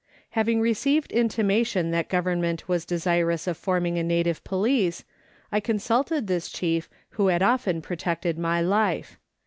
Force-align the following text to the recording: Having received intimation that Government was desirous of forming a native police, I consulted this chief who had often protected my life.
Having 0.31 0.61
received 0.61 1.11
intimation 1.11 1.91
that 1.91 2.09
Government 2.09 2.67
was 2.67 2.85
desirous 2.87 3.45
of 3.45 3.55
forming 3.55 3.99
a 3.99 4.03
native 4.03 4.43
police, 4.43 5.03
I 5.51 5.59
consulted 5.59 6.25
this 6.25 6.49
chief 6.49 6.89
who 7.09 7.27
had 7.27 7.43
often 7.43 7.83
protected 7.83 8.35
my 8.39 8.61
life. 8.61 9.19